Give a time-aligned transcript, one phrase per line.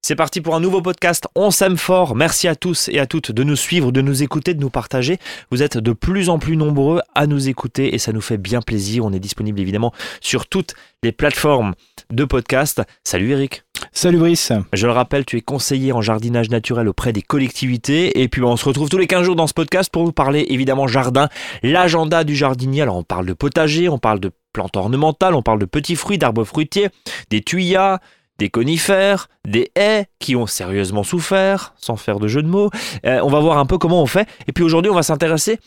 [0.00, 1.26] C'est parti pour un nouveau podcast.
[1.34, 2.14] On s'aime fort.
[2.14, 5.18] Merci à tous et à toutes de nous suivre, de nous écouter, de nous partager.
[5.50, 8.62] Vous êtes de plus en plus nombreux à nous écouter et ça nous fait bien
[8.62, 9.04] plaisir.
[9.04, 11.74] On est disponible évidemment sur toutes les plateformes
[12.10, 12.80] de podcast.
[13.02, 13.64] Salut Eric.
[13.92, 14.52] Salut Brice.
[14.72, 18.20] Je le rappelle, tu es conseiller en jardinage naturel auprès des collectivités.
[18.22, 20.46] Et puis on se retrouve tous les 15 jours dans ce podcast pour vous parler
[20.48, 21.28] évidemment jardin,
[21.64, 22.82] l'agenda du jardinier.
[22.82, 26.18] Alors on parle de potager, on parle de plantes ornementales, on parle de petits fruits,
[26.18, 26.88] d'arbres fruitiers,
[27.30, 27.98] des tuyas,
[28.38, 32.70] des conifères, des haies qui ont sérieusement souffert, sans faire de jeu de mots.
[33.04, 34.28] Euh, on va voir un peu comment on fait.
[34.46, 35.58] Et puis aujourd'hui, on va s'intéresser,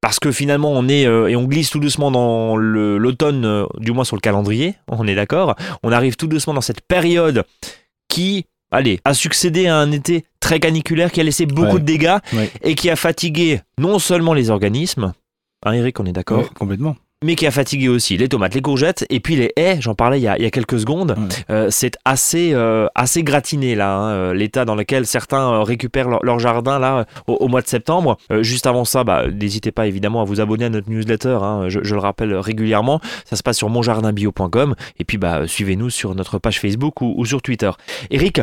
[0.00, 3.92] parce que finalement, on est euh, et on glisse tout doucement dans l'automne, euh, du
[3.92, 5.56] moins sur le calendrier, on est d'accord.
[5.82, 7.44] On arrive tout doucement dans cette période
[8.08, 12.18] qui, allez, a succédé à un été très caniculaire qui a laissé beaucoup de dégâts
[12.62, 15.14] et qui a fatigué non seulement les organismes,
[15.64, 19.06] hein, Eric, on est d'accord Complètement mais qui a fatigué aussi les tomates, les courgettes
[19.10, 19.78] et puis les haies.
[19.80, 21.16] J'en parlais il y, a, quelques secondes.
[21.50, 26.38] Euh, c'est assez, euh, assez gratiné là, hein, euh, l'état dans lequel certains récupèrent leur,
[26.38, 28.16] jardin là au, mois de septembre.
[28.40, 31.38] juste avant ça, bah, n'hésitez pas évidemment à vous abonner à notre newsletter.
[31.42, 33.00] Hein, je, le rappelle régulièrement.
[33.24, 37.42] Ça se passe sur monjardinbio.com et puis bah, suivez-nous sur notre page Facebook ou, sur
[37.42, 37.70] Twitter.
[38.10, 38.40] Eric,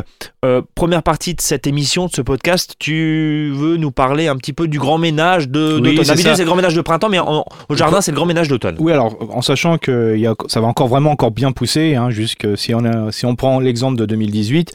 [0.74, 4.68] première partie de cette émission, de ce podcast, tu veux nous parler un petit peu
[4.68, 6.04] du grand ménage de d'automne.
[6.04, 8.69] D'habitude c'est le grand ménage de printemps, mais au jardin c'est le grand ménage d'automne.
[8.78, 10.16] Oui, alors en sachant que
[10.48, 12.08] ça va encore vraiment encore bien pousser, hein,
[12.56, 14.72] si, on si on prend l'exemple de 2018,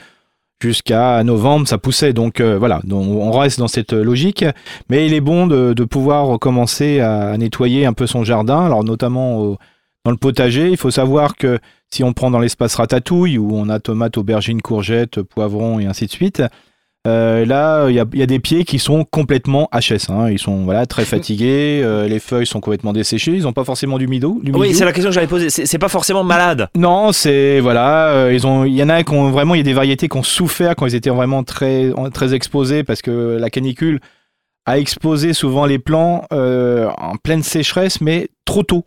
[0.61, 2.13] jusqu'à novembre, ça poussait.
[2.13, 4.45] Donc euh, voilà, donc, on reste dans cette logique.
[4.89, 8.83] Mais il est bon de, de pouvoir commencer à nettoyer un peu son jardin, alors
[8.83, 9.57] notamment
[10.05, 10.69] dans le potager.
[10.69, 11.59] Il faut savoir que
[11.91, 16.05] si on prend dans l'espace ratatouille, où on a tomates, aubergines, courgettes, poivrons et ainsi
[16.05, 16.43] de suite,
[17.05, 20.09] euh, là, il y, a des pieds qui sont complètement HS.
[20.09, 20.29] Hein.
[20.31, 21.81] Ils sont voilà très fatigués.
[21.83, 23.33] Euh, les feuilles sont complètement desséchées.
[23.33, 24.41] Ils n'ont pas forcément du mido.
[24.53, 25.49] oui, c'est la question que j'avais posée.
[25.49, 26.69] C'est pas forcément malade.
[26.75, 28.09] Non, c'est voilà.
[28.09, 28.65] Euh, ils ont.
[28.65, 29.55] Il y en a qui ont vraiment.
[29.55, 32.83] Il y a des variétés qui ont souffert quand ils étaient vraiment très très exposés
[32.83, 33.99] parce que la canicule
[34.65, 38.83] a exposé souvent les plants en pleine sécheresse, mais trop tôt.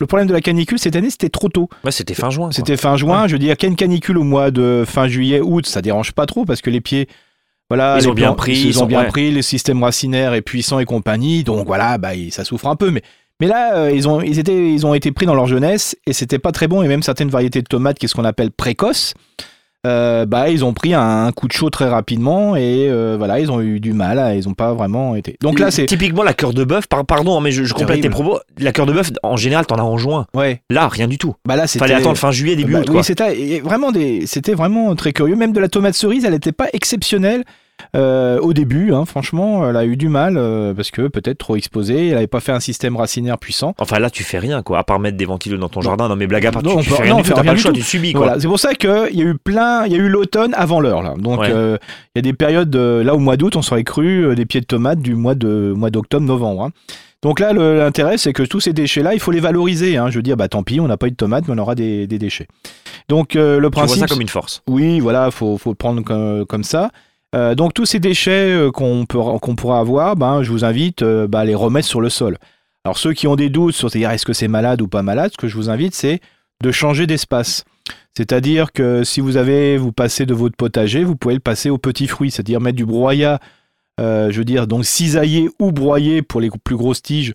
[0.00, 1.68] Le problème de la canicule cette année, c'était trop tôt.
[1.84, 2.52] Ouais, c'était fin juin.
[2.52, 3.26] C'était fin juin.
[3.26, 5.82] Je veux dire, qu'il y a une canicule au mois de fin juillet, août, ça
[5.82, 7.08] dérange pas trop parce que les pieds
[7.70, 10.84] voilà, ils ont bien pris, ils, ont bien pris, le système racinaire est puissant et
[10.84, 13.02] compagnie, donc voilà, bah, ça souffre un peu, mais
[13.40, 16.12] mais là, euh, ils, ont, ils, étaient, ils ont été pris dans leur jeunesse et
[16.12, 16.82] c'était pas très bon.
[16.82, 19.14] Et même certaines variétés de tomates, qui est ce qu'on appelle précoces,
[19.86, 23.50] euh, bah, ils ont pris un, coup de chaud très rapidement et euh, voilà, ils
[23.50, 25.36] ont eu du mal, ils ont pas vraiment été.
[25.40, 26.86] Donc là, c'est typiquement la cœur de bœuf.
[26.86, 28.40] pardon, hein, mais je, complète tes propos.
[28.58, 30.26] La cœur de bœuf, en général, t'en as en juin.
[30.34, 30.62] Ouais.
[30.68, 31.34] Là, rien du tout.
[31.46, 32.90] Bah là, fallait attendre fin juillet, début bah, août.
[32.90, 35.36] Oui, c'était vraiment des, c'était vraiment très curieux.
[35.36, 37.44] Même de la tomate cerise, elle n'était pas exceptionnelle.
[37.94, 41.56] Euh, au début, hein, franchement, elle a eu du mal euh, parce que peut-être trop
[41.56, 42.08] exposée.
[42.08, 43.74] Elle n'avait pas fait un système racinaire puissant.
[43.78, 46.08] Enfin là, tu fais rien quoi, à part mettre des ventilos dans ton jardin.
[46.08, 47.34] Non mais blague à part, tu, fais rien du tout.
[47.34, 48.38] pas le choix, tu subis quoi.
[48.38, 51.02] c'est pour ça qu'il y a eu plein, il y a eu l'automne avant l'heure
[51.02, 51.14] là.
[51.18, 51.78] Donc euh,
[52.14, 54.66] il y a des périodes là au mois d'août, on serait cru des pieds de
[54.66, 56.64] tomates du mois de mois d'octobre, novembre.
[56.64, 56.70] Hein.
[57.20, 59.96] Donc là, l'intérêt, c'est que tous ces déchets-là, il faut les valoriser.
[59.96, 60.08] Hein.
[60.08, 61.74] Je veux dire, bah tant pis, on n'a pas eu de tomates, mais on aura
[61.74, 62.46] des, déchets.
[63.08, 63.94] Donc le principe.
[63.94, 64.62] Tu vois ça comme une force.
[64.68, 66.90] Oui, voilà, faut, faut le prendre comme, comme ça.
[67.34, 71.40] Euh, donc tous ces déchets euh, qu'on pourra avoir, ben, je vous invite euh, ben,
[71.40, 72.38] à les remettre sur le sol.
[72.84, 75.36] Alors ceux qui ont des doutes sur est-ce que c'est malade ou pas malade, ce
[75.36, 76.20] que je vous invite c'est
[76.62, 77.64] de changer d'espace.
[78.16, 81.78] C'est-à-dire que si vous avez vous passez de votre potager, vous pouvez le passer aux
[81.78, 83.40] petits fruits, c'est-à-dire mettre du broyat,
[83.98, 87.34] je veux dire donc cisailler ou broyer pour les plus grosses tiges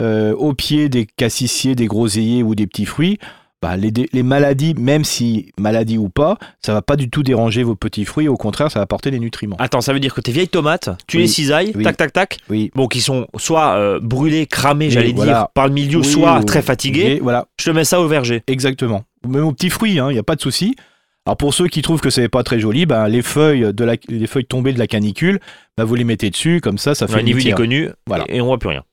[0.00, 3.18] au pied des cassissiers, des groseilliers ou des petits fruits.
[3.62, 7.74] Bah, les, maladies, même si maladies ou pas, ça va pas du tout déranger vos
[7.74, 8.26] petits fruits.
[8.26, 9.56] Au contraire, ça va apporter des nutriments.
[9.58, 12.38] Attends, ça veut dire que tes vieilles tomates, tu les cisailles, tac, tac, tac.
[12.48, 12.70] Oui.
[12.74, 17.20] Bon, qui sont soit euh, brûlées, cramées, j'allais dire, par le milieu, soit très fatiguées.
[17.22, 17.48] Voilà.
[17.58, 18.42] Je te mets ça au verger.
[18.46, 19.04] Exactement.
[19.28, 20.74] Même aux petits fruits, il hein, n'y a pas de souci.
[21.26, 23.96] Alors pour ceux qui trouvent que c'est pas très joli, ben, les feuilles de la,
[24.08, 25.38] les feuilles tombées de la canicule,
[25.76, 27.20] ben, vous les mettez dessus, comme ça, ça fait.
[27.20, 27.90] Un ni vu ni connu.
[28.06, 28.24] Voilà.
[28.28, 28.84] Et on voit plus rien.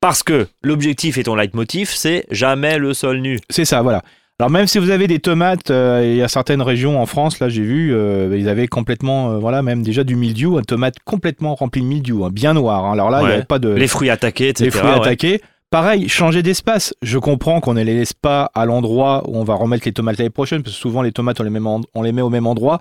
[0.00, 3.38] Parce que l'objectif et ton leitmotiv, c'est jamais le sol nu.
[3.50, 4.02] C'est ça, voilà.
[4.40, 7.40] Alors même si vous avez des tomates, euh, il y a certaines régions en France,
[7.40, 10.94] là j'ai vu, euh, ils avaient complètement, euh, voilà, même déjà du mildiou, une tomate
[11.04, 12.86] complètement remplie de mildiou, hein, bien noir.
[12.86, 12.94] Hein.
[12.94, 13.68] Alors là, il n'y avait pas de...
[13.68, 14.64] Les fruits attaqués, etc.
[14.64, 15.42] Les fruits attaqués.
[15.68, 16.94] Pareil, changer d'espace.
[17.02, 20.16] Je comprends qu'on ne les laisse pas à l'endroit où on va remettre les tomates
[20.16, 21.60] l'année prochaine, parce que souvent les tomates, on les met,
[21.94, 22.80] on les met au même endroit.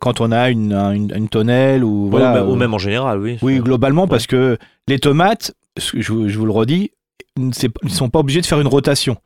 [0.00, 3.38] quand on a une, une, tonnelle ou voilà, ou, même en général, oui.
[3.42, 4.58] Oui, globalement, parce que
[4.88, 6.90] les tomates, je, vous- le redis,
[7.36, 9.16] ils ne sont pas obligés de faire une rotation.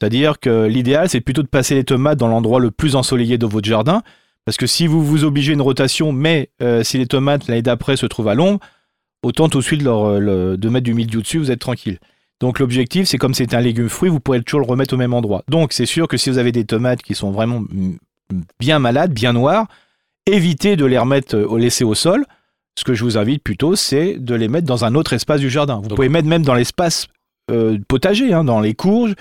[0.00, 3.46] C'est-à-dire que l'idéal, c'est plutôt de passer les tomates dans l'endroit le plus ensoleillé de
[3.46, 4.02] votre jardin.
[4.44, 7.96] Parce que si vous vous obligez une rotation, mais euh, si les tomates l'année d'après
[7.96, 8.58] se trouvent à l'ombre,
[9.22, 11.98] autant tout de suite euh, de mettre du mildiou dessus, vous êtes tranquille.
[12.40, 15.14] Donc l'objectif, c'est comme c'est un légume fruit, vous pourrez toujours le remettre au même
[15.14, 15.44] endroit.
[15.46, 17.62] Donc c'est sûr que si vous avez des tomates qui sont vraiment
[18.58, 19.68] bien malades, bien noires,
[20.26, 22.24] évitez de les remettre, euh, laisser au sol.
[22.78, 25.50] Ce que je vous invite plutôt, c'est de les mettre dans un autre espace du
[25.50, 25.76] jardin.
[25.82, 27.06] Vous Donc- pouvez mettre même dans l'espace
[27.50, 29.14] euh, potager, hein, dans les courges,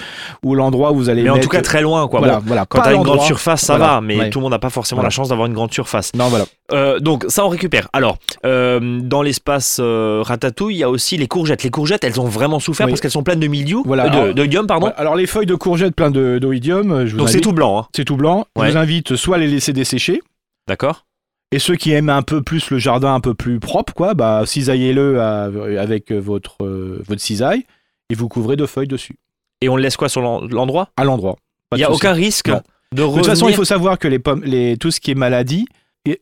[0.43, 1.47] ou l'endroit où vous allez Mais en mettre...
[1.47, 2.19] tout cas, très loin, quoi.
[2.19, 4.29] voilà, Bon, voilà, quand t'as une grande surface, ça Voilà, va, mais ouais.
[4.29, 5.07] tout le monde n'a pas forcément Voilà.
[5.07, 6.13] la chance d'avoir une grande surface.
[6.13, 6.45] Non, voilà.
[6.71, 7.89] Euh, donc ça on récupère.
[7.93, 11.63] Alors euh, dans l'espace ratatouille, il y a aussi les courgettes.
[11.63, 12.91] Les courgettes, elles ont vraiment souffert Oui.
[12.91, 14.87] parce qu'elles sont pleines de mildiou, Voilà, de, de idium, pardon.
[14.87, 17.53] Ouais, Alors les feuilles de courgettes pleines de- d'oïdium, euh, je vous donc c'est tout
[17.53, 17.87] blanc, hein.
[17.95, 18.45] c'est tout blanc.
[18.55, 18.67] Ouais.
[18.67, 20.21] Je vous invite soit à les laisser dessécher,
[20.69, 21.05] d'accord
[21.51, 24.43] et ceux qui aiment un peu plus le jardin un peu plus propre, quoi, bah
[24.45, 27.65] cisaillez-le avec votre, euh, votre cisaille
[28.09, 29.15] et vous couvrez de feuilles dessus,
[29.61, 30.89] Et on le laisse quoi sur l'en- l'endroit?
[30.97, 31.35] À l'endroit.
[31.73, 32.61] Il n'y a aucun risque Non.
[32.93, 35.15] de De toute façon, il faut savoir que les pommes, les, tout ce qui est
[35.15, 35.65] maladie,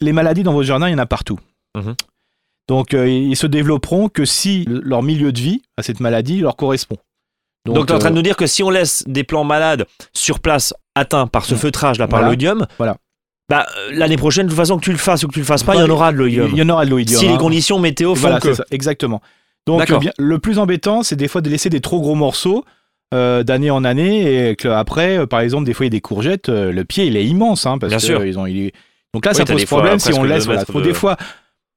[0.01, 1.39] les maladies dans votre jardin, il y en a partout.
[1.75, 1.95] Mhm.
[2.67, 6.39] Donc, euh, ils se développeront que si le- leur milieu de vie à cette maladie
[6.41, 6.97] leur correspond.
[7.65, 9.43] Donc, tu es en train euh, de nous dire que si on laisse des plants
[9.43, 12.27] malades sur place atteints par ce feutrage là, par Voilà.
[12.27, 12.97] l'oïdium, Voilà.
[13.49, 15.45] Bah, euh, l'année prochaine, de toute façon, que tu le fasses ou que tu le
[15.45, 16.49] fasses pas, il y en aura de l'oïdium.
[16.51, 17.19] il y en aura de l'oïdium.
[17.19, 17.37] Si les hein.
[17.37, 18.53] conditions météo font Voilà, que.
[18.53, 19.21] ça, exactement.
[19.67, 22.63] Donc, bien, le plus embêtant, c'est des fois de laisser des trop gros morceaux
[23.13, 25.97] euh, d'année en année et que après, euh, par exemple, des fois, il y a
[25.97, 27.65] des courgettes, euh, le pied, il est immense.
[27.65, 28.25] hein, parce Bien que, sûr.
[28.25, 28.73] ils ont, il est-
[29.13, 30.45] Donc là, Oui, ça pose problème si on laisse.
[30.45, 31.17] Il mètres faut de- des fois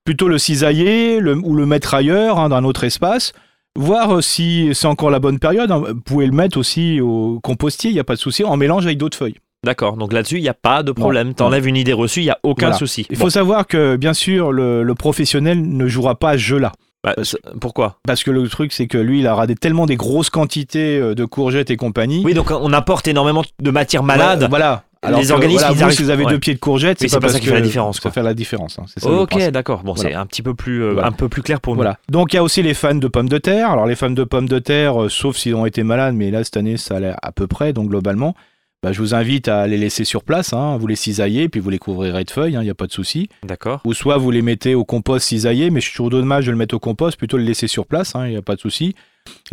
[0.04, 3.32] plutôt le cisailler le- ou le mettre ailleurs, hein, dans un autre espace.
[3.78, 5.70] Voir si c'est encore la bonne période.
[5.70, 5.82] hein.
[5.88, 8.84] Vous pouvez le mettre aussi au compostier, il n'y a pas de souci, en mélange
[8.84, 9.36] avec d'autres feuilles.
[9.64, 11.34] D'accord, donc là-dessus, il n'y a pas de problème.
[11.34, 12.78] T'enlèves une idée reçue, il n'y a aucun Voilà.
[12.78, 13.06] souci.
[13.10, 16.38] Il Bon, faut savoir que, bien sûr, le, le professionnel ne jouera pas à ce
[16.42, 16.72] jeu-là.
[17.04, 17.14] bah,
[17.60, 17.98] pourquoi?
[18.06, 21.14] Parce que le truc, c'est que lui, il aura des, tellement des grosses quantités euh,
[21.14, 22.22] de courgettes et compagnie.
[22.24, 24.46] Oui, donc on apporte énormément de matière malade.
[24.48, 24.82] Voilà.
[25.04, 26.30] Alors Les organismes, voilà, ils vous, arrivent- si vous avez ouais.
[26.30, 28.10] deux pieds de courgettes, c'est pas, pas ça qui fait la différence, Ça quoi.
[28.12, 28.78] fait la différence.
[28.78, 29.82] hein, ça Ok, d'accord.
[29.82, 30.10] Bon, Voilà.
[30.10, 31.08] c'est un petit peu plus, euh, Voilà.
[31.08, 31.78] un peu plus clair pour nous.
[31.82, 31.98] Voilà.
[32.08, 33.70] Donc il y a aussi les fans de pommes de terre.
[33.72, 36.44] Alors les fans de pommes de terre, euh, sauf s'ils ont été malades, mais là
[36.44, 37.72] cette année ça allait à peu près.
[37.72, 38.36] Donc globalement,
[38.82, 40.52] bah, je vous invite à les laisser sur place.
[40.52, 40.76] hein.
[40.76, 42.55] Vous les cisaillez, puis vous les couvrirez de feuilles.
[42.55, 43.29] Il n'y a pas de souci.
[43.44, 43.81] D'accord.
[43.84, 46.75] Ou soit vous les mettez au compost cisaillé, mais je trouve dommage de le mettre
[46.75, 48.14] au compost, plutôt le laisser sur place.
[48.17, 48.94] Il n'y a pas de souci.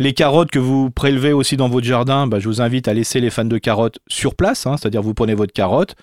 [0.00, 3.20] Les carottes que vous prélevez aussi dans votre jardin, bah, je vous invite à laisser
[3.20, 4.66] les fans de carottes sur place.
[4.66, 4.76] hein.
[4.76, 5.94] C'est-à-dire vous prenez votre carotte,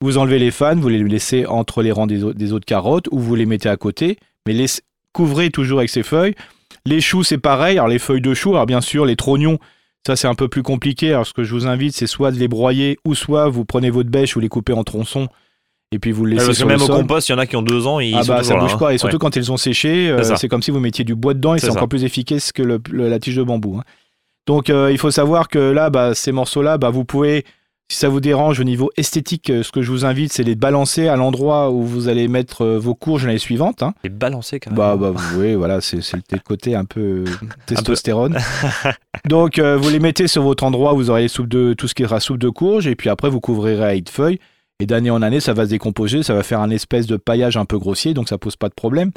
[0.00, 3.06] vous enlevez les fans, vous les laissez entre les rangs des, au- des autres carottes,
[3.10, 4.16] ou vous les mettez à côté,
[4.46, 4.56] mais
[5.12, 6.34] couvrez toujours avec ces feuilles.
[6.86, 7.76] Les choux, c'est pareil.
[7.76, 9.58] Alors les feuilles de choux, alors bien sûr, les trognons,
[10.06, 11.10] ça c'est un peu plus compliqué.
[11.12, 13.90] Alors ce que je vous invite, c'est soit de les broyer, ou soit vous prenez
[13.90, 15.28] votre bêche, vous les coupez en tronçons,
[15.92, 16.96] et puis vous le Ouais, laissez parce que même au sol.
[16.96, 18.54] compost, il y en a qui ont deux ans et ils Ah sont bah ça
[18.54, 18.78] là, bouge hein.
[18.78, 19.20] pas et surtout Ouais.
[19.20, 21.70] quand elles ont séché, euh, C'est comme si vous mettiez du bois dedans et C'est
[21.70, 23.76] encore plus efficace que le- le- la tige de bambou.
[23.78, 23.84] hein.
[24.46, 27.44] Donc euh, il faut savoir que là, bah, ces morceaux-là, bah, vous pouvez,
[27.88, 30.54] si ça vous dérange au niveau esthétique, euh, ce que je vous invite, c'est les
[30.54, 33.82] balancer à l'endroit où vous allez mettre euh, vos courges l'année suivante.
[33.82, 33.92] hein.
[34.02, 34.80] Et balancé carrément.
[34.80, 37.24] Bah, bah vous voyez, voilà, c'est le côté un peu
[37.66, 38.38] testostérone.
[39.28, 41.94] Donc euh, vous les mettez sur votre endroit, vous aurez les soupes de, tout ce
[41.94, 44.38] qui sera soupe de courge, et puis après vous couvrirez avec de feuilles.
[44.80, 47.56] Et d'année en année, ça va se décomposer, ça va faire un espèce de paillage
[47.56, 49.10] un peu grossier, donc ça pose pas de problème.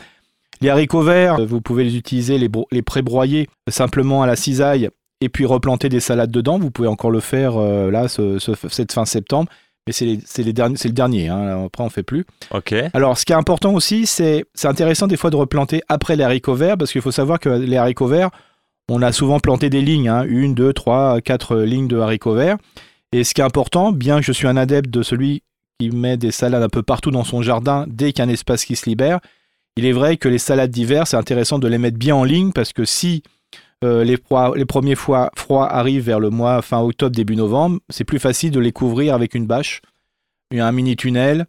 [0.61, 4.89] Les haricots verts, vous pouvez les utiliser, les, les pré-broyer simplement à la cisaille,
[5.21, 6.59] et puis replanter des salades dedans.
[6.59, 9.49] Vous pouvez encore le faire euh, là, ce- ce- cette fin septembre.
[9.87, 10.05] Mais c'est
[10.43, 12.25] le dernier, hein, après on fait plus.
[12.51, 12.73] Ok.
[12.95, 16.23] Alors, ce qui est important aussi, c'est c'est intéressant des fois de replanter après les
[16.23, 18.31] haricots verts, parce qu'il faut savoir que les haricots verts,
[18.89, 22.57] on a souvent planté des lignes, hein, une, deux, trois, quatre lignes de haricots verts.
[23.11, 25.43] Et ce qui est important, bien que je suis un adepte de celui
[25.79, 28.33] qui met des salades un peu partout dans son jardin dès qu'il y a un
[28.33, 29.19] espace qui se libère,
[29.77, 32.51] il est vrai que les salades d'hiver, c'est intéressant de les mettre bien en ligne,
[32.53, 33.21] parce que si
[34.03, 38.03] les, froids- les premiers fois froids arrivent vers le mois fin octobre, début novembre, c'est
[38.03, 39.81] plus facile de les couvrir avec une bâche,
[40.53, 41.45] un mini tunnel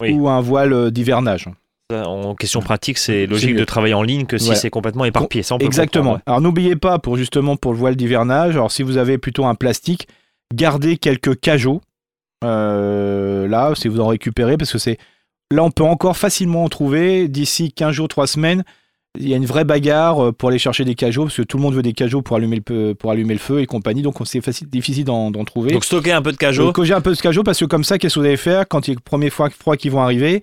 [0.00, 0.12] Oui.
[0.12, 1.48] ou un voile euh, d'hivernage.
[1.92, 4.60] En question pratique, c'est logique de travailler en ligne que si Voilà.
[4.60, 5.42] c'est complètement éparpillé.
[5.42, 6.18] Ça, on peut le Exactement.
[6.26, 9.54] Alors n'oubliez pas, pour justement pour le voile d'hivernage, alors si vous avez plutôt un
[9.54, 10.08] plastique,
[10.54, 11.80] gardez quelques cajots.
[12.44, 14.98] euh, là, si vous en récupérez, parce que c'est
[15.50, 18.64] là, on peut encore facilement en trouver d'ici 15 jours, 3 semaines.
[19.16, 21.56] Il y a une vraie bagarre euh, pour aller chercher des cajots, parce que tout
[21.56, 24.02] le monde veut des cajots pour allumer le, peu- pour allumer le feu et compagnie,
[24.02, 25.72] donc c'est difficile d'en trouver.
[25.72, 26.64] Donc stocker un peu de cajot.
[26.64, 28.66] Donc, j'ai un peu de cajot parce que comme ça, qu'est-ce que vous allez faire
[28.66, 30.42] quand il y a les premiers froids, qui vont arriver?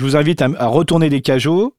[0.00, 1.74] Je vous invite à, à retourner des cajots,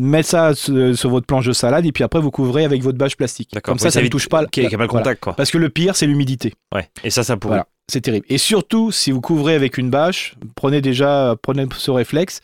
[0.00, 2.98] mettre ça sur, sur votre planche de salade et puis après vous couvrez avec votre
[2.98, 3.50] bâche plastique.
[3.52, 3.72] D'accord.
[3.72, 4.42] Comme ça, ça ne touche pas.
[4.42, 4.88] Ait pas le voilà.
[4.88, 5.34] contact, quoi.
[5.34, 6.54] Parce que le pire, c'est l'humidité.
[6.74, 6.88] Ouais.
[7.04, 7.50] Et ça, ça pourrit.
[7.52, 8.26] Voilà, c'est terrible.
[8.28, 12.40] Et surtout, si vous couvrez avec une bâche, prenez déjà, prenez ce réflexe.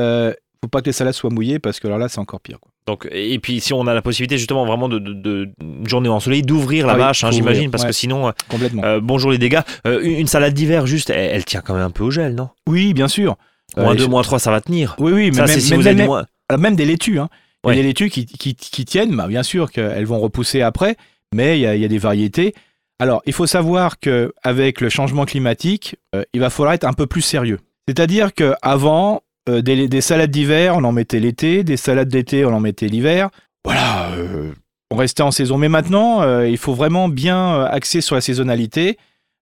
[0.00, 0.32] Euh,
[0.64, 2.58] faut pas que les salades soient mouillées parce que alors là, c'est encore pire.
[2.58, 2.71] quoi.
[2.86, 6.08] Donc, et puis si on a la possibilité justement vraiment de, de, de une journée
[6.08, 8.82] ensoleillée d'ouvrir la Ah oui, vache, hein, j'imagine, parce que sinon, euh, Complètement.
[8.84, 9.60] euh, bonjour les dégâts.
[9.86, 12.34] Euh, une, une salade d'hiver juste, elle, elle tient quand même un peu au gel,
[12.34, 12.48] non?
[12.68, 13.36] Oui, bien sûr.
[13.76, 14.96] Moins Euh, 2, moins 3, ça va tenir.
[14.98, 16.26] Oui, oui, mais ça, même, si même- vous avez même- moins.
[16.58, 17.18] même des laitues.
[17.20, 17.28] Hein.
[17.64, 17.76] Il y a Ouais.
[17.76, 20.96] des laitues qui, qui, qui tiennent, bah, bien sûr qu'elles vont repousser après,
[21.32, 22.52] mais il y a, il y a des variétés.
[22.98, 27.06] Alors, il faut savoir qu'avec le changement climatique, euh, il va falloir être un peu
[27.06, 27.60] plus sérieux.
[27.86, 32.60] C'est-à-dire qu'avant, des, des salades d'hiver, on en mettait l'été, des salades d'été, on en
[32.60, 33.28] mettait l'hiver.
[33.64, 34.52] Voilà, euh,
[34.90, 35.56] on restait en saison.
[35.58, 38.98] Mais maintenant, euh, il faut vraiment bien euh, axer sur la saisonnalité.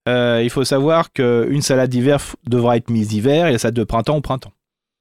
[0.08, 3.84] Euh, il faut savoir qu'une salade d'hiver devra être mise d'hiver et la salade de
[3.84, 4.52] printemps au printemps.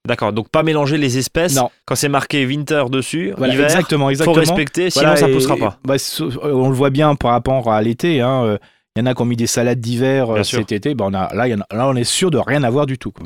[0.07, 1.55] D'accord, donc pas mélanger les espèces.
[1.55, 1.69] Non.
[1.85, 4.35] Quand c'est marqué winter dessus, Voilà, hiver, exactement, faut exactement.
[4.37, 5.77] respecter, sinon Voilà, ça et- poussera pas.
[5.85, 5.95] bah,
[6.43, 8.21] on le voit bien par rapport à l'été.
[8.21, 8.57] hein, euh,
[8.99, 10.93] Il y en a qui ont mis des salades d'hiver euh, cet été.
[10.99, 12.97] On a, là, il y en a- là, on est sûr de rien avoir du
[12.97, 13.11] tout.
[13.11, 13.23] quoi.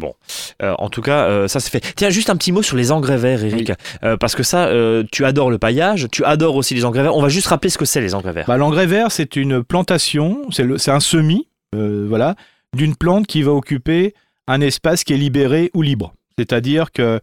[0.62, 1.94] Euh, en tout cas, euh, ça c'est fait.
[1.96, 3.72] Tiens, juste un petit mot sur les engrais verts, Eric.
[4.04, 4.70] Euh, parce que ça,
[5.12, 7.16] tu adores le paillage, tu adores aussi les engrais verts.
[7.16, 8.46] On va juste rappeler ce que c'est les engrais verts.
[8.48, 12.36] Bah, L'engrais vert, c'est une plantation, c'est un semis voilà,
[12.76, 14.14] d'une plante qui va occuper
[14.48, 16.14] un espace qui est libéré ou libre.
[16.38, 17.20] C'est-à-dire que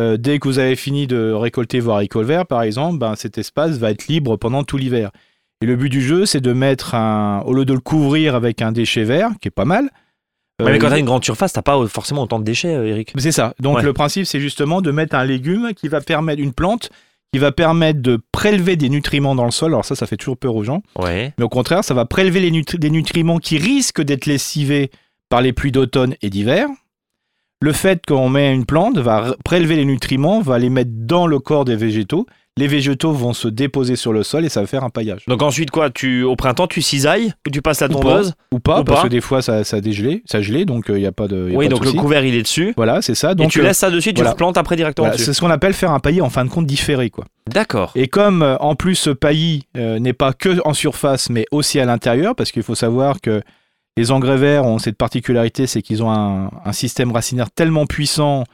[0.00, 3.38] euh, dès que vous avez fini de récolter vos haricots verts, par exemple, ben, cet
[3.38, 5.10] espace va être libre pendant tout l'hiver.
[5.60, 7.40] Et le but du jeu, c'est de mettre un.
[7.46, 9.90] Au lieu de le couvrir avec un déchet vert, qui est pas mal.
[10.60, 13.12] Mais euh, quand t'as une grande surface, t'as pas forcément autant de déchets, euh, Eric.
[13.18, 13.54] C'est ça.
[13.60, 13.82] Donc Ouais.
[13.82, 16.90] le principe, c'est justement de mettre un légume qui va permettre, une plante
[17.32, 19.72] qui va permettre de prélever des nutriments dans le sol.
[19.72, 20.82] Alors ça, ça fait toujours peur aux gens.
[20.98, 21.32] Ouais.
[21.38, 24.90] Mais au contraire, ça va prélever les nutri- des nutriments qui risquent d'être lessivés
[25.28, 26.66] par les pluies d'automne et d'hiver.
[27.60, 31.40] Le fait qu'on met une plante va prélever les nutriments, va les mettre dans le
[31.40, 32.24] corps des végétaux.
[32.56, 35.24] Les végétaux vont se déposer sur le sol et ça va faire un paillage.
[35.28, 38.00] Donc ensuite quoi Tu au printemps tu cisailles ou tu passes la Ou pas.
[38.00, 38.34] tondeuse?
[38.52, 39.04] Ou pas, parce pas.
[39.06, 41.50] que des fois ça, ça a dégelé, ça gelé, donc il n'y a pas de,
[41.50, 41.98] y a Oui, pas de donc le souci.
[41.98, 42.74] couvert il est dessus.
[42.76, 43.32] Voilà, c'est ça.
[43.32, 44.32] et Donc tu euh, laisses ça dessus, tu voilà.
[44.32, 46.66] replantes après directement voilà, c'est ce qu'on appelle faire un paillis en fin de compte
[46.66, 47.24] différé, quoi.
[47.48, 47.92] D'accord.
[47.94, 51.78] Et comme euh, en plus ce paillis euh, n'est pas que en surface mais aussi
[51.78, 53.40] à l'intérieur, parce qu'il faut savoir que
[53.98, 58.44] les engrais verts ont cette particularité, c'est qu'ils ont un, système racinaire tellement puissant,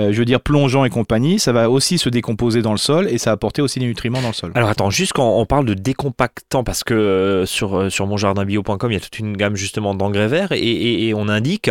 [0.00, 3.06] euh, je veux dire plongeant et compagnie, ça va aussi se décomposer dans le sol
[3.08, 4.50] et ça va apporter aussi des nutriments dans le sol.
[4.56, 8.90] Alors attends, juste quand on parle de décompactant, parce que euh, sur, euh, sur monjardinbio.com,
[8.90, 11.70] il y a toute une gamme justement d'engrais verts et, on indique,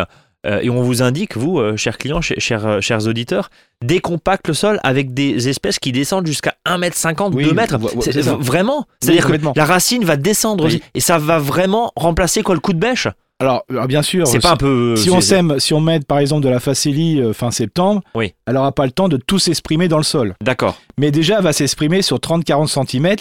[0.62, 3.50] et on vous indique, vous, euh, chers clients, ch- chers, euh, chers auditeurs,
[3.84, 7.78] décompacte le sol avec des espèces qui descendent jusqu'à 1m50, Oui, 2 mètres.
[7.78, 8.36] vo- vo- C'est- c'est ça.
[8.40, 12.74] Vraiment C'est-à-dire que la racine va descendre et ça va vraiment remplacer quoi le coup
[12.74, 13.08] de bêche?
[13.40, 14.96] Alors, alors, bien sûr, C'est euh, pas un peu.
[14.96, 18.36] si on sème, si on met par exemple de la facélie euh, fin septembre, Oui.
[18.46, 20.36] elle n'aura pas le temps de tout s'exprimer dans le sol.
[20.44, 23.16] D'accord, Mais déjà, elle va s'exprimer sur 30-40 cm,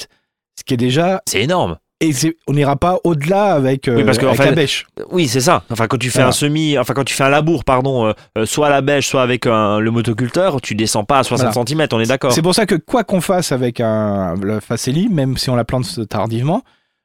[0.58, 1.78] ce qui est déjà c'est énorme.
[2.02, 2.12] Et
[2.46, 4.86] on n'ira pas au-delà avec, euh, Oui, parce que, avec en fait, la bêche.
[5.10, 5.64] Oui, c'est ça.
[5.70, 6.28] Enfin, quand tu fais Voilà.
[6.30, 9.06] un semi, enfin quand tu fais un labour, pardon, euh, euh, soit à la bêche,
[9.06, 11.66] soit avec un- le motoculteur, tu descends pas à 60 Voilà.
[11.66, 12.32] cm, on est d'accord.
[12.32, 15.64] C'est pour ça que quoi qu'on fasse avec un, le facélie, même si on la
[15.64, 16.62] plante tardivement,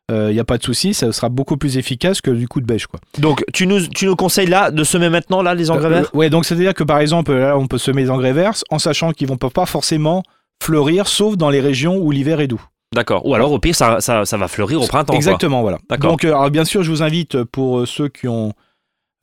[0.09, 2.65] il n'y a pas de souci, ça sera beaucoup plus efficace que du coup de
[2.67, 2.85] bêche.
[2.87, 2.99] Quoi.
[3.17, 6.11] Donc, tu nous, tu nous conseilles là de semer maintenant là les engrais Euh, verts?
[6.13, 8.77] euh, Ouais, donc c'est-à-dire que par exemple, là, on peut semer des engrais verts en
[8.79, 10.21] sachant qu'ils vont pas forcément
[10.63, 12.61] fleurir, sauf dans les régions où l'hiver est doux.
[12.95, 13.25] D'accord.
[13.27, 15.11] Ou alors au pire, ça, ça, ça va fleurir au printemps.
[15.13, 15.15] quoi.
[15.17, 15.77] Exactement, voilà.
[15.89, 16.11] D'accord.
[16.11, 18.53] Donc, euh, alors, bien sûr, je vous invite pour euh, ceux qui ont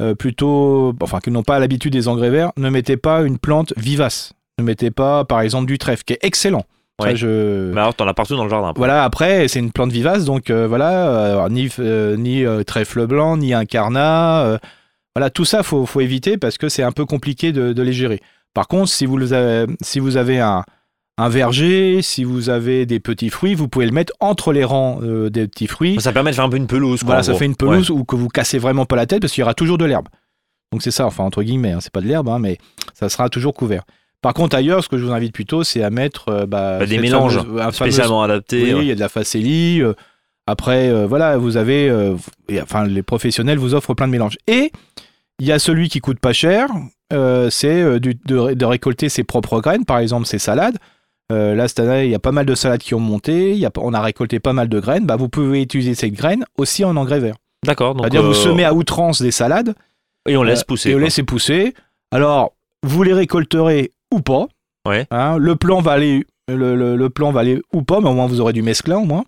[0.00, 3.72] euh, plutôt, enfin, qui n'ont pas l'habitude des engrais verts, ne mettez pas une plante
[3.76, 4.32] vivace.
[4.58, 6.64] Ne mettez pas, par exemple, du trèfle, qui est excellent.
[7.00, 7.16] Ça, Ouais.
[7.16, 7.72] je...
[7.72, 8.72] Mais alors, t'en as partout dans le jardin.
[8.76, 11.08] Voilà, après, c'est une plante vivace, donc euh, voilà,
[11.44, 14.44] euh, ni, euh, ni euh, trèfle blanc, ni incarnat.
[14.44, 14.58] euh,
[15.16, 17.92] voilà, tout ça, faut, faut éviter parce que c'est un peu compliqué de, de les
[17.94, 18.20] gérer.
[18.54, 20.64] Par contre, si vous, avez, si vous avez un,
[21.24, 24.98] un verger, si vous avez des petits fruits, vous pouvez le mettre entre les rangs
[25.02, 26.00] euh, des petits fruits.
[26.00, 27.00] Ça permet de faire un peu une pelouse.
[27.00, 27.38] quoi, Voilà, ça gros.
[27.38, 29.54] fait une pelouse ou que vous cassez vraiment pas la tête parce qu'il y aura
[29.54, 30.08] toujours de l'herbe.
[30.72, 32.58] Donc c'est ça, enfin entre guillemets, hein, c'est pas de l'herbe, hein, mais
[32.94, 33.82] ça sera toujours couvert.
[34.22, 36.86] Par contre, ailleurs, ce que je vous invite plutôt, c'est à mettre euh, bah, Bah,
[36.86, 38.62] des mélanges fameuse- fameux- Spécialement adapté.
[38.62, 38.80] oui, ouais.
[38.82, 39.82] il y a de la facélie.
[39.82, 39.94] euh,
[40.46, 41.88] après, euh, voilà, vous avez.
[41.88, 42.14] euh,
[42.48, 44.38] et, enfin, les professionnels vous offrent plein de mélanges.
[44.46, 44.72] Et
[45.40, 46.68] il y a celui qui coûte pas cher,
[47.12, 50.78] euh, c'est euh, de récolter ses propres graines, par exemple ses salades.
[51.32, 53.52] Euh, là, cette année, il y a pas mal de salades qui ont monté.
[53.52, 55.06] il Y a, on a récolté pas mal de graines.
[55.06, 57.36] Bah, vous pouvez utiliser ces graines aussi en engrais vert.
[57.66, 57.96] D'accord.
[57.98, 59.74] C'est-à-dire, vous euh, semez à outrance des salades
[60.28, 60.90] Et on laisse euh, pousser.
[60.90, 61.00] et quoi.
[61.02, 61.74] laissez pousser.
[62.10, 64.46] Alors, vous les récolterez ou pas.
[64.86, 65.06] Ouais.
[65.10, 68.14] Hein, le plan va aller, le, le- le plan va aller ou pas, mais au
[68.14, 69.24] moins vous aurez du mesclin au moins.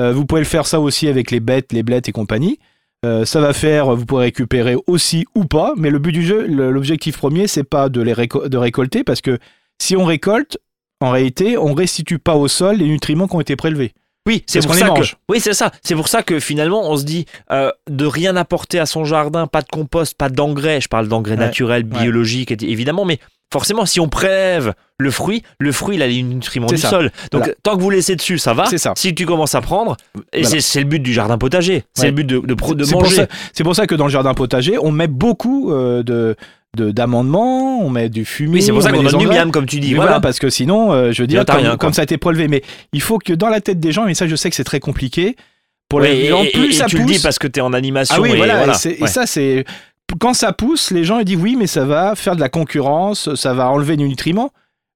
[0.00, 2.58] Euh, vous pouvez le faire ça aussi avec les bêtes, les blettes et compagnie.
[3.06, 6.46] Euh, ça va faire, vous pourrez récupérer aussi ou pas, mais le but du jeu,
[6.46, 9.38] l'objectif premier, c'est pas de les de récolter parce que
[9.78, 10.58] si on récolte,
[11.00, 13.92] en réalité, on restitue pas au sol les nutriments qui ont été prélevés.
[14.26, 15.02] Oui, c'est pour ça que.
[15.30, 15.72] Oui, c'est ça.
[15.82, 19.46] C'est pour ça que finalement, on se dit euh, de rien apporter à son jardin,
[19.46, 20.80] pas de compost, pas d'engrais.
[20.80, 22.00] Je parle d'engrais Ouais, naturels, ouais.
[22.00, 23.18] biologiques, évidemment, mais
[23.52, 26.90] forcément, si on prélève le fruit, le fruit, il a les nutriments du ça.
[26.90, 27.10] sol.
[27.32, 27.54] Donc, Voilà.
[27.62, 28.66] tant que vous laissez dessus, ça va.
[28.66, 28.92] Ça.
[28.96, 29.96] Si tu commences à prendre,
[30.32, 30.60] et Voilà.
[30.60, 32.08] c'est- le but du jardin potager, c'est Ouais.
[32.08, 33.24] le but de, manger.
[33.52, 36.36] C'est pour ça que dans le jardin potager, on met beaucoup euh, de
[36.76, 38.54] de- d'amendements, on met du fumier.
[38.58, 39.92] Oui, c'est pour ça qu'on donne du miam, comme tu dis.
[39.94, 40.10] Voilà.
[40.10, 41.78] voilà, parce que sinon, euh, je veux dire, comme, rien, quoi.
[41.78, 42.46] comme ça a été prélevé.
[42.46, 44.62] Mais il faut que dans la tête des gens, et ça, je sais que c'est
[44.62, 45.34] très compliqué.
[45.88, 47.06] Pour Oui, les et, gens, et- plus et ça tu pousse.
[47.08, 48.14] le dis parce que tu es en animation.
[48.16, 48.72] ah oui, et voilà.
[48.84, 49.64] Et, et ça, c'est
[50.18, 53.34] quand ça pousse, les gens ils disent oui, mais ça va faire de la concurrence,
[53.34, 54.50] ça va enlever du nutriments.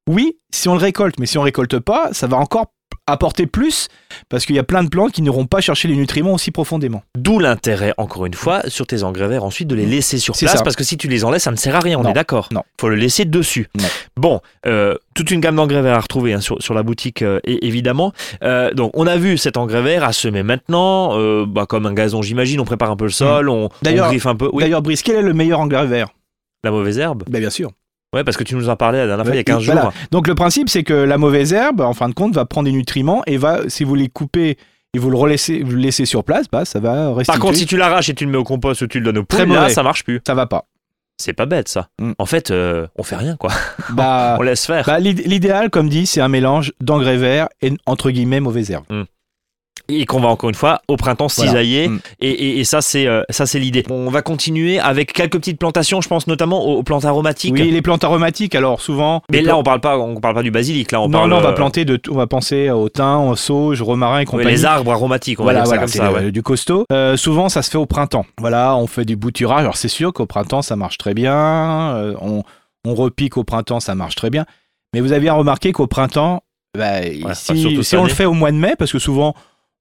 [0.09, 2.74] Oui, si on le récolte, mais si on récolte pas, ça va encore
[3.07, 3.89] apporter plus
[4.29, 7.03] parce qu'il y a plein de plantes qui n'iront pas chercher les nutriments aussi profondément.
[7.19, 10.47] D'où l'intérêt, encore une fois, sur tes engrais verts, ensuite de les laisser sur C'est
[10.47, 10.65] place, ça.
[10.65, 12.49] parce que si tu les enlèves, ça ne sert à rien, on Non, est d'accord
[12.53, 12.63] non.
[12.81, 13.69] faut le laisser dessus.
[14.17, 17.41] Bon, euh, toute une gamme d'engrais verts à retrouver hein, sur, sur la boutique, euh,
[17.45, 18.13] évidemment.
[18.43, 22.23] Euh, donc, on a vu cet engrais vert à semer maintenant, bah, comme un gazon,
[22.23, 24.49] j'imagine, on prépare un peu le sol, on, on griffe un peu.
[24.53, 26.09] Oui, D'ailleurs, Brice, quel est le meilleur engrais vert?
[26.63, 27.71] La mauvaise herbe ben, Bien sûr.
[28.15, 29.65] Ouais, parce que tu nous en parlais la dernière fois, il y a Ouais, 15
[29.67, 29.83] voilà.
[29.83, 29.93] jours.
[30.11, 32.73] Donc le principe, c'est que la mauvaise herbe, en fin de compte, va prendre des
[32.73, 34.57] nutriments et va, si vous les coupez
[34.95, 37.33] et vous le relaissez, vous le laissez sur place, bah, ça va rester.
[37.33, 39.19] Par contre, si tu l'arraches et tu le mets au compost ou tu le donnes
[39.19, 40.21] au poules, là, ça marche plus.
[40.27, 40.67] ça va pas.
[41.17, 41.89] C'est pas bête, ça.
[42.01, 42.13] Mm.
[42.19, 43.51] En fait, euh, on fait rien, quoi.
[43.91, 44.85] Bah, on laisse faire.
[44.85, 48.85] bah, l'id- l'idéal, comme dit, c'est un mélange d'engrais verts et entre guillemets mauvaise herbe.
[49.89, 51.51] Et qu'on va encore une fois au printemps Voilà.
[51.51, 51.99] cisailler Mm.
[52.21, 53.85] et, et- et ça c'est euh, ça c'est l'idée.
[53.91, 57.53] On va continuer avec quelques petites plantations, je pense notamment aux, plantes aromatiques.
[57.55, 59.23] Oui, les plantes aromatiques, alors souvent.
[59.31, 61.37] Mais là on parle pas on parle pas du basilic là on non, parle non,
[61.37, 64.19] on va euh, planter de, tout- on va penser au thym, au sauge, romarin et
[64.21, 64.51] ouais, compagnie.
[64.53, 66.19] les arbres aromatiques, on Voilà, va dire voilà, ça c'est comme ça.
[66.21, 66.33] le- ouais.
[66.33, 66.85] du costaud.
[66.91, 68.25] Euh, souvent, ça se fait au printemps.
[68.41, 69.61] Voilà, on fait du bouturage.
[69.61, 71.35] Alors, c'est sûr qu'au printemps, ça marche très bien.
[71.97, 72.43] Euh, on,
[72.87, 74.47] on repique au printemps, ça marche très bien.
[74.95, 76.43] Mais vous avez bien remarqué qu'au printemps,
[76.77, 79.35] bah, pas si, surtout si on le fait au mois de mai, parce que souvent,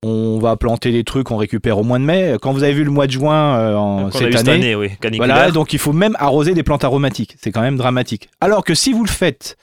[0.04, 2.36] on va planter des trucs qu'on récupère au mois de mai.
[2.42, 4.90] Quand vous avez vu le mois de juin euh, en, cette, année, cette année, oui,
[5.18, 7.36] voilà, donc il faut même arroser des plantes aromatiques.
[7.40, 8.30] C'est quand même dramatique.
[8.42, 9.58] Alors que si vous le faites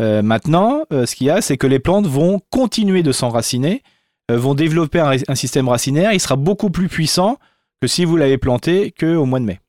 [0.00, 3.82] euh, maintenant, euh, ce qu'il y a, c'est que les plantes vont continuer de s'enraciner,
[4.28, 6.12] vont développer un, un système racinaire.
[6.12, 7.38] Il sera beaucoup plus puissant
[7.80, 9.60] que si vous l'avez planté qu'au mois de mai.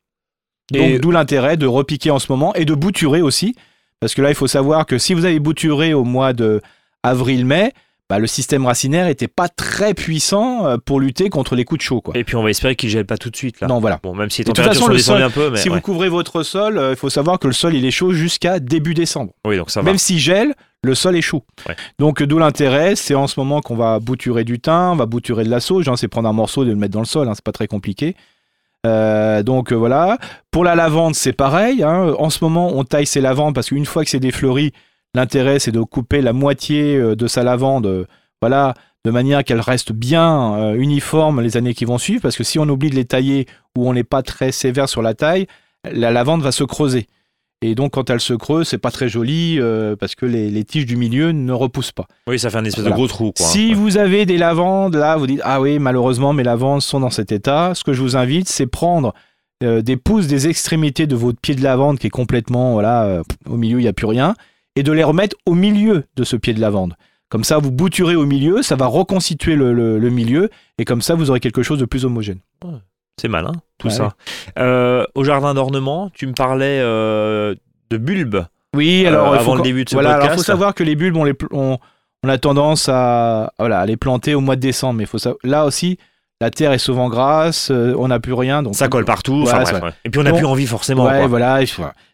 [0.71, 3.55] Donc d'où l'intérêt de repiquer en ce moment et de bouturer aussi.
[3.99, 6.61] Parce que là, il faut savoir que si vous avez bouturé au mois de
[7.03, 7.73] avril-mai,
[8.09, 11.83] bah, le système racinaire n'était pas très puissant euh, pour lutter contre les coups de
[11.83, 11.99] chaud.
[12.01, 12.17] Quoi.
[12.17, 13.67] Et puis on va espérer qu'il gèle pas tout de suite là.
[13.67, 13.99] Non, voilà.
[14.01, 15.69] Bon, même si les De toute températures façon, sont le sol, un peu, mais si
[15.69, 15.75] ouais.
[15.75, 18.59] vous couvrez votre sol, euh, il faut savoir que le sol il est chaud jusqu'à
[18.59, 19.33] début décembre.
[19.45, 19.85] oui, donc ça va.
[19.85, 21.43] Même s'il gèle, le sol est chaud.
[21.67, 21.75] Ouais.
[21.99, 25.43] Donc d'où l'intérêt, c'est en ce moment qu'on va bouturer du thym, on va bouturer
[25.43, 27.27] de la sauge, hein, c'est prendre un morceau et de le mettre dans le sol,
[27.27, 28.15] hein, c'est pas très compliqué.
[28.85, 30.17] Euh, donc euh, voilà.
[30.51, 31.83] Pour la lavande, c'est pareil.
[31.83, 32.13] hein.
[32.19, 34.71] En ce moment, on taille ses lavandes parce qu'une fois que c'est défleuri,
[35.17, 38.05] l'intérêt c'est de couper la moitié euh, de sa lavande, euh,
[38.41, 38.73] voilà,
[39.05, 42.21] de manière qu'elle reste bien euh, uniforme les années qui vont suivre.
[42.21, 45.01] Parce que si on oublie de les tailler ou on n'est pas très sévère sur
[45.01, 45.47] la taille,
[45.91, 47.07] la lavande va se creuser.
[47.63, 50.63] Et donc quand elle se creuse, c'est pas très joli euh, parce que les, les
[50.63, 52.05] tiges du milieu ne repoussent pas.
[52.27, 52.95] Oui, ça fait un espèce Voilà.
[52.95, 53.45] de gros trou quoi.
[53.47, 53.73] Si Ouais.
[53.73, 57.31] vous avez des lavandes, là, vous dites Ah oui, malheureusement, mes lavandes sont dans cet
[57.31, 57.73] état.
[57.73, 59.13] Ce que je vous invite, c'est prendre
[59.63, 63.23] euh, des pouces des extrémités de votre pied de lavande qui est complètement, voilà, euh,
[63.49, 64.35] au milieu, il n'y a plus rien,
[64.77, 66.95] et de les remettre au milieu de ce pied de lavande.
[67.29, 71.01] Comme ça, vous bouturez au milieu, ça va reconstituer le, le- le milieu, et comme
[71.01, 72.39] ça, vous aurez quelque chose de plus homogène.
[73.19, 73.93] C'est malin tout Ouais.
[73.93, 74.13] ça.
[74.59, 77.55] Euh, au jardin d'ornement, tu me parlais euh,
[77.89, 78.45] de bulbes.
[78.75, 80.35] Oui, Euh, alors il avant le début de ce voilà, podcast.
[80.37, 81.79] faut savoir que les bulbes, on, les pl- on,
[82.23, 85.39] on a tendance à, voilà, à les planter au mois de décembre, mais faut savoir-
[85.43, 85.97] là aussi,
[86.39, 89.41] la terre est souvent grasse, on n'a plus rien, donc Ça colle partout.
[89.43, 89.93] Voilà, enfin, bref, ouais.
[90.05, 91.05] Et puis on n'a plus envie forcément.
[91.05, 91.27] Ouais, quoi.
[91.27, 91.61] voilà.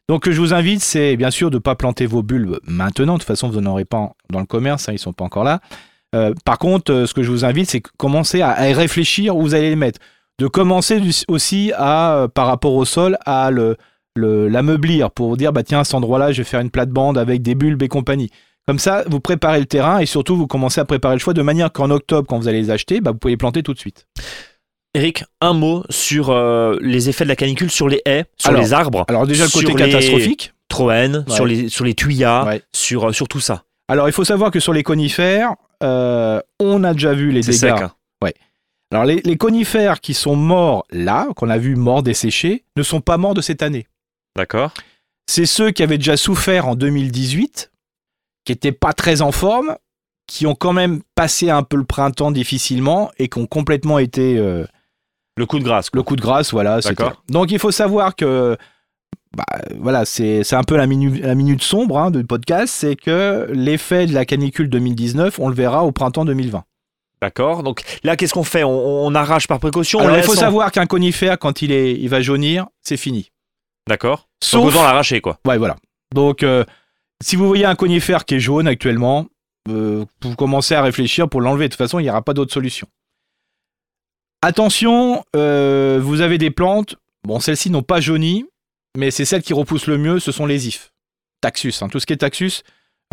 [0.08, 2.60] Il faut- Donc, je vous invite, c'est bien sûr de ne pas planter vos bulbes
[2.68, 3.14] maintenant.
[3.14, 5.26] De toute façon, vous n'en aurez pas dans le commerce, hein, ils ne sont pas
[5.26, 5.60] encore là.
[6.16, 9.42] Euh, par contre, euh, ce que je vous invite, c'est que commencer à, réfléchir où
[9.42, 10.00] vous allez les mettre.
[10.40, 13.50] De commencer aussi à, euh, par rapport au sol, à
[14.16, 17.56] l'ameublir pour dire, bah tiens, à cet endroit-là, je vais faire une plate-bande avec des
[17.56, 18.30] bulbes et compagnie.
[18.68, 21.42] Comme ça, vous préparez le terrain et surtout, vous commencez à préparer le choix de
[21.42, 23.80] manière qu'en octobre, quand vous allez les acheter, bah, vous pouvez les planter tout de
[23.80, 24.08] suite.
[24.96, 28.62] Eric, un mot sur euh, les effets de la canicule sur les haies, sur Alors,
[28.62, 30.54] les arbres, Alors déjà, le côté Sur les- catastrophique.
[30.68, 31.36] troènes, Ouais.
[31.36, 32.62] sur, les, sur les tuyas, Ouais.
[32.74, 33.64] sur, euh, sur tout ça.
[33.88, 37.54] Alors, il faut savoir que sur les conifères, euh, on a déjà vu les dégâts.
[37.54, 37.72] sec.
[37.72, 37.92] hein.
[38.92, 43.02] Alors, les, les conifères qui sont morts là, qu'on a vu morts desséchés, ne sont
[43.02, 43.88] pas morts de cette année.
[44.36, 44.72] D'accord.
[45.26, 47.72] C'est ceux qui avaient déjà souffert en 2018,
[48.46, 49.78] qui n'étaient pas très en forme,
[50.28, 54.38] qui ont quand même passé un peu le printemps difficilement et qui ont complètement été
[54.38, 54.64] euh,
[55.38, 55.90] Le coup de grâce.
[55.90, 55.98] quoi.
[56.00, 56.52] le coup de grâce.
[56.52, 56.80] Voilà.
[56.80, 57.24] D'accord.
[57.30, 58.56] Donc, il faut savoir que.
[59.36, 59.44] bah,
[59.80, 64.06] voilà, c'est un peu la minute, la minute sombre hein, du podcast, c'est que l'effet
[64.06, 66.64] de la canicule 2019, on le verra au printemps 2020.
[67.22, 67.64] D'accord.
[67.64, 68.64] Donc là, qu'est-ce qu'on fait?
[68.64, 71.94] On, on arrache par précaution Alors, il faut on- savoir qu'un conifère, quand il, est,
[71.94, 73.32] il va jaunir, c'est fini.
[73.88, 74.28] D'accord.
[74.44, 74.74] Sauf.
[74.76, 75.40] l'arracher, quoi.
[75.48, 75.78] Ouais, voilà.
[76.14, 76.64] Donc, euh,
[77.24, 79.26] si vous voyez un conifère qui est jaune actuellement,
[79.70, 81.70] euh, vous commencez à réfléchir pour l'enlever.
[81.70, 82.88] De toute façon, il n'y aura pas d'autre solution.
[84.44, 86.98] Attention, euh, vous avez des plantes.
[87.26, 88.46] Bon, celles-ci n'ont pas jauni,
[88.98, 90.92] mais c'est celles qui repoussent le mieux, ce sont les ifs.
[91.40, 91.88] Taxus, hein.
[91.88, 92.64] tout ce qui est taxus,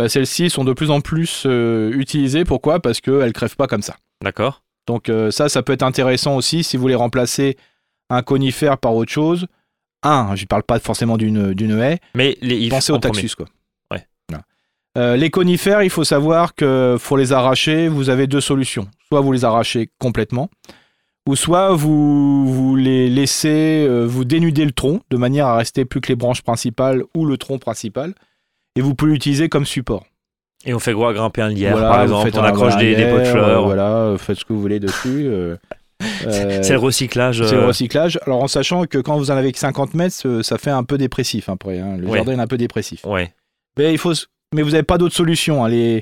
[0.01, 2.43] euh, celles-ci sont de plus en plus euh, utilisées.
[2.43, 2.81] Pourquoi?
[2.81, 3.95] Parce qu'elles ne crèvent pas comme ça.
[4.25, 4.65] D'accord.
[4.89, 7.57] Donc ça, ça peut être intéressant aussi si vous voulez remplacer
[8.09, 9.47] un conifère par autre chose.
[10.03, 13.13] Un, je ne parle pas forcément d'une haie, Mais les ifs pensez au premier.
[13.13, 13.37] taxus.
[13.37, 13.47] Quoi.
[13.93, 14.05] Ouais.
[14.29, 15.17] Voilà.
[15.17, 18.89] Les conifères, il faut savoir que pour les arracher, vous avez deux solutions.
[19.13, 20.51] Soit vous les arrachez complètement,
[21.29, 25.85] ou soit vous, vous les laissez, euh, vous dénudez le tronc de manière à rester
[25.85, 28.15] plus que les branches principales ou le tronc principal,
[28.77, 30.05] et vous pouvez l'utiliser comme support.
[30.65, 31.13] Et on fait quoi?
[31.15, 32.31] Grimper un lierre, Voilà, par exemple.
[32.35, 33.45] On accroche des, des pots de fleurs.
[33.49, 35.27] euh, voilà, euh, faites ce que vous voulez dessus.
[35.27, 35.57] euh,
[36.27, 37.43] euh, C'est le recyclage.
[37.47, 38.19] c'est le euh, recyclage.
[38.27, 40.85] Alors en sachant que quand vous en avez que 50 mètres, euh, ça fait un
[40.85, 41.79] peu dépressif après.
[41.79, 41.97] hein.
[41.99, 42.19] Le Ouais.
[42.19, 43.05] jardin est un peu dépressif.
[43.07, 43.33] Ouais.
[43.79, 44.13] Mais il faut,
[44.55, 45.65] mais vous n'avez pas d'autre solution.
[45.65, 46.01] hein.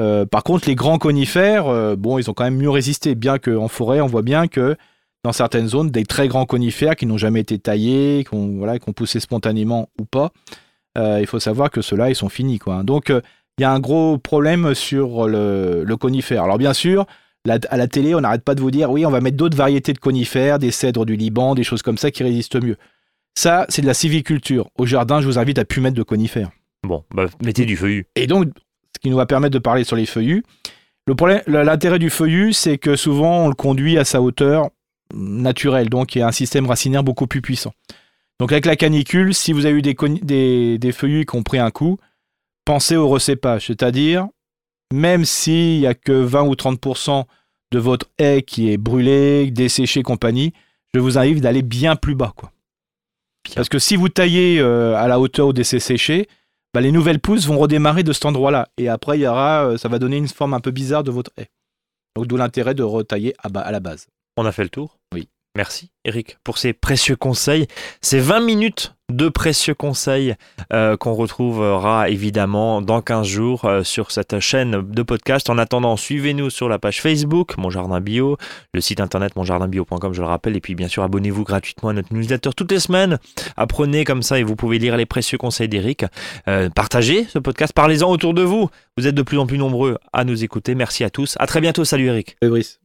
[0.00, 3.14] Euh, par contre, les grands conifères, euh, ils ont quand même mieux résisté.
[3.14, 4.76] Bien qu'en forêt, on voit bien que
[5.24, 8.78] dans certaines zones, des très grands conifères qui n'ont jamais été taillés, qui ont, voilà,
[8.78, 10.30] qui ont poussé spontanément ou pas,
[10.96, 12.60] euh, il faut savoir que ceux-là, ils sont finis.
[12.66, 12.84] Hein.
[12.84, 16.44] Donc, il y a un gros problème sur le, conifère.
[16.44, 17.04] Alors, bien sûr,
[17.48, 19.92] à la télé, on n'arrête pas de vous dire oui, on va mettre d'autres variétés
[19.92, 22.76] de conifères, des cèdres du Liban, des choses comme ça qui résistent mieux.
[23.34, 24.68] Ça, c'est de la civiculture.
[24.76, 26.50] Au jardin, je vous invite à plus mettre de conifères.
[26.86, 28.06] Bon, bah, mettez du feuillu.
[28.14, 28.48] Et donc,
[28.94, 30.44] ce qui nous va permettre de parler sur les feuillus.
[31.06, 34.70] Le problème, l'intérêt du feuillu, c'est que souvent on le conduit à sa hauteur
[35.14, 37.72] naturelle, donc il y a un système racinaire beaucoup plus puissant.
[38.38, 41.58] Donc avec la canicule, si vous avez eu des, des, des feuillus qui ont pris
[41.58, 41.98] un coup,
[42.64, 44.28] pensez au recépage, c'est-à-dire
[44.92, 47.24] même s'il n'y a que 20 ou 30%
[47.72, 50.52] de votre haie qui est brûlée, desséchée, compagnie,
[50.94, 52.32] je vous invite d'aller bien plus bas.
[52.36, 52.52] Quoi.
[53.44, 53.54] Bien.
[53.54, 56.28] Parce que si vous taillez euh, à la hauteur où c'est séché,
[56.78, 58.68] bah, les nouvelles pousses vont redémarrer de cet endroit-là.
[58.76, 61.10] Et après, il y aura, euh, ça va donner une forme un peu bizarre de
[61.10, 61.48] votre haie.
[62.14, 64.06] Donc d'où l'intérêt de retailler à, à la base.
[64.36, 64.96] On a fait le tour?
[65.12, 65.28] Oui.
[65.58, 67.66] Merci Eric pour ces précieux conseils.
[68.00, 70.36] Ces 20 minutes de précieux conseils
[70.72, 75.50] euh, qu'on retrouvera évidemment dans 15 jours euh, sur cette chaîne de podcast.
[75.50, 78.36] En attendant, suivez-nous sur la page Facebook, Mon Jardin Bio,
[78.72, 82.14] le site internet monjardinbio.com, je le rappelle, et puis bien sûr abonnez-vous gratuitement à notre
[82.14, 83.18] newsletter toutes les semaines.
[83.56, 86.04] Apprenez comme ça et vous pouvez lire les précieux conseils d'Eric.
[86.46, 88.70] Euh, partagez ce podcast, parlez-en autour de vous.
[88.96, 90.76] Vous êtes de plus en plus nombreux à nous écouter.
[90.76, 91.34] Merci à tous.
[91.40, 91.84] À très bientôt.
[91.84, 92.36] Salut Eric.
[92.40, 92.78] Fabrice.